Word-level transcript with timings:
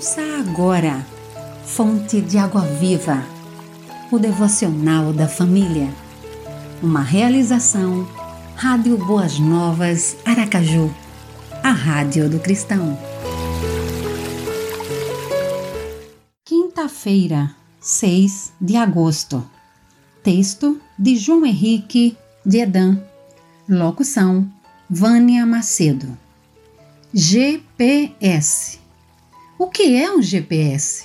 Ouça 0.00 0.22
agora, 0.38 1.06
Fonte 1.62 2.22
de 2.22 2.38
Água 2.38 2.62
Viva, 2.62 3.22
o 4.10 4.18
devocional 4.18 5.12
da 5.12 5.28
família. 5.28 5.92
Uma 6.82 7.02
realização, 7.02 8.08
Rádio 8.56 8.96
Boas 8.96 9.38
Novas, 9.38 10.16
Aracaju, 10.24 10.90
a 11.62 11.70
Rádio 11.70 12.30
do 12.30 12.40
Cristão. 12.40 12.98
Quinta-feira, 16.46 17.54
6 17.78 18.54
de 18.58 18.76
agosto. 18.76 19.46
Texto 20.24 20.80
de 20.98 21.14
João 21.14 21.44
Henrique 21.44 22.16
de 22.46 22.60
Edan. 22.60 22.98
Locução: 23.68 24.50
Vânia 24.88 25.44
Macedo. 25.44 26.16
GPS 27.12 28.79
o 29.60 29.66
que 29.66 29.94
é 29.94 30.10
um 30.10 30.22
GPS? 30.22 31.04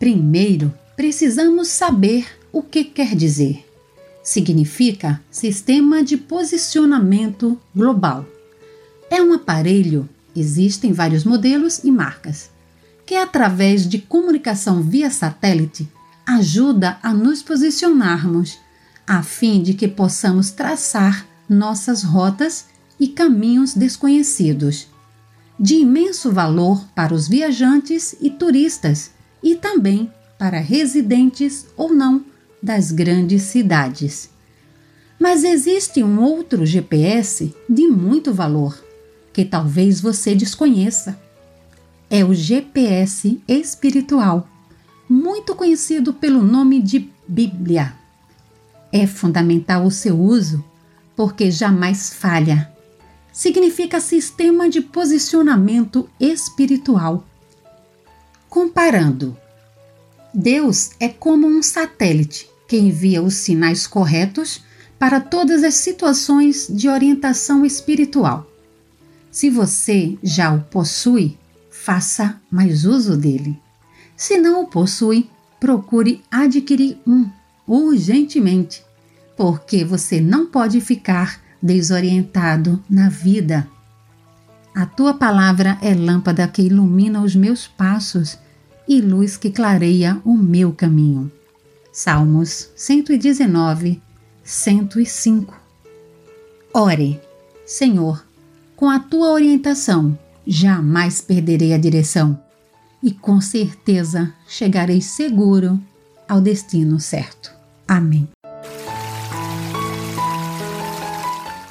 Primeiro, 0.00 0.74
precisamos 0.96 1.68
saber 1.68 2.26
o 2.50 2.60
que 2.60 2.82
quer 2.82 3.14
dizer. 3.14 3.64
Significa 4.20 5.22
Sistema 5.30 6.02
de 6.02 6.16
Posicionamento 6.16 7.56
Global. 7.72 8.26
É 9.08 9.22
um 9.22 9.32
aparelho, 9.32 10.08
existem 10.34 10.92
vários 10.92 11.22
modelos 11.22 11.84
e 11.84 11.92
marcas, 11.92 12.50
que 13.06 13.14
através 13.14 13.88
de 13.88 13.98
comunicação 13.98 14.82
via 14.82 15.08
satélite 15.08 15.88
ajuda 16.26 16.98
a 17.00 17.14
nos 17.14 17.44
posicionarmos, 17.44 18.58
a 19.06 19.22
fim 19.22 19.62
de 19.62 19.72
que 19.72 19.86
possamos 19.86 20.50
traçar 20.50 21.24
nossas 21.48 22.02
rotas 22.02 22.64
e 22.98 23.06
caminhos 23.06 23.72
desconhecidos 23.72 24.88
de 25.58 25.76
imenso 25.76 26.32
valor 26.32 26.84
para 26.94 27.14
os 27.14 27.28
viajantes 27.28 28.14
e 28.20 28.30
turistas 28.30 29.12
e 29.42 29.54
também 29.54 30.10
para 30.38 30.58
residentes 30.58 31.66
ou 31.76 31.92
não 31.94 32.24
das 32.62 32.90
grandes 32.90 33.42
cidades. 33.42 34.30
Mas 35.18 35.44
existe 35.44 36.02
um 36.02 36.20
outro 36.20 36.66
GPS 36.66 37.54
de 37.68 37.86
muito 37.86 38.32
valor 38.32 38.82
que 39.32 39.44
talvez 39.44 40.00
você 40.00 40.34
desconheça. 40.34 41.18
É 42.10 42.24
o 42.24 42.34
GPS 42.34 43.40
espiritual, 43.46 44.48
muito 45.08 45.54
conhecido 45.54 46.12
pelo 46.12 46.42
nome 46.42 46.80
de 46.80 47.10
Bíblia. 47.26 47.94
É 48.92 49.06
fundamental 49.06 49.84
o 49.84 49.90
seu 49.90 50.18
uso 50.18 50.64
porque 51.16 51.50
jamais 51.50 52.12
falha 52.12 52.73
significa 53.34 54.00
sistema 54.00 54.70
de 54.70 54.80
posicionamento 54.80 56.08
espiritual. 56.20 57.26
Comparando, 58.48 59.36
Deus 60.32 60.92
é 61.00 61.08
como 61.08 61.48
um 61.48 61.60
satélite 61.60 62.48
que 62.68 62.78
envia 62.78 63.20
os 63.20 63.34
sinais 63.34 63.88
corretos 63.88 64.62
para 65.00 65.20
todas 65.20 65.64
as 65.64 65.74
situações 65.74 66.68
de 66.70 66.88
orientação 66.88 67.66
espiritual. 67.66 68.46
Se 69.32 69.50
você 69.50 70.16
já 70.22 70.54
o 70.54 70.60
possui, 70.60 71.36
faça 71.68 72.40
mais 72.48 72.84
uso 72.84 73.16
dele. 73.16 73.60
Se 74.16 74.38
não 74.38 74.62
o 74.62 74.68
possui, 74.68 75.28
procure 75.58 76.22
adquirir 76.30 76.98
um 77.04 77.28
urgentemente, 77.66 78.84
porque 79.36 79.84
você 79.84 80.20
não 80.20 80.46
pode 80.46 80.80
ficar 80.80 81.43
desorientado 81.64 82.78
na 82.90 83.08
vida. 83.08 83.66
A 84.74 84.84
tua 84.84 85.14
palavra 85.14 85.78
é 85.80 85.94
lâmpada 85.94 86.46
que 86.46 86.60
ilumina 86.60 87.22
os 87.22 87.34
meus 87.34 87.66
passos 87.66 88.38
e 88.86 89.00
luz 89.00 89.38
que 89.38 89.50
clareia 89.50 90.20
o 90.26 90.34
meu 90.34 90.72
caminho. 90.72 91.32
Salmos 91.90 92.68
119, 92.76 94.02
105. 94.42 95.58
Ore, 96.74 97.18
Senhor, 97.64 98.22
com 98.76 98.90
a 98.90 98.98
tua 98.98 99.30
orientação 99.30 100.18
jamais 100.46 101.22
perderei 101.22 101.72
a 101.72 101.78
direção 101.78 102.38
e 103.02 103.10
com 103.10 103.40
certeza 103.40 104.34
chegarei 104.46 105.00
seguro 105.00 105.80
ao 106.28 106.42
destino 106.42 107.00
certo. 107.00 107.50
Amém. 107.88 108.33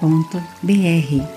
www.radiocultura.br 0.00 1.35